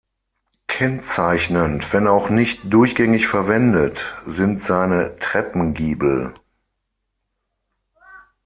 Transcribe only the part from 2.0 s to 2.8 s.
auch nicht